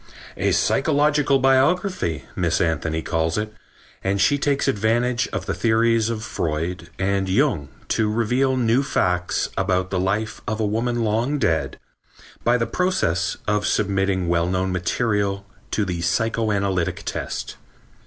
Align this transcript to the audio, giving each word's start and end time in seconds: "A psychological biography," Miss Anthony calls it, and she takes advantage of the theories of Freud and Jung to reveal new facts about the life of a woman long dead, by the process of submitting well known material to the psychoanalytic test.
"A 0.35 0.51
psychological 0.51 1.37
biography," 1.37 2.25
Miss 2.35 2.59
Anthony 2.59 3.03
calls 3.03 3.37
it, 3.37 3.53
and 4.03 4.19
she 4.19 4.39
takes 4.39 4.67
advantage 4.67 5.27
of 5.27 5.45
the 5.45 5.53
theories 5.53 6.09
of 6.09 6.23
Freud 6.23 6.89
and 6.97 7.29
Jung 7.29 7.69
to 7.89 8.11
reveal 8.11 8.57
new 8.57 8.81
facts 8.81 9.49
about 9.55 9.91
the 9.91 9.99
life 9.99 10.41
of 10.47 10.59
a 10.59 10.65
woman 10.65 11.03
long 11.03 11.37
dead, 11.37 11.77
by 12.43 12.57
the 12.57 12.65
process 12.65 13.37
of 13.47 13.67
submitting 13.67 14.27
well 14.27 14.47
known 14.47 14.71
material 14.71 15.45
to 15.69 15.85
the 15.85 16.01
psychoanalytic 16.01 17.03
test. 17.05 17.57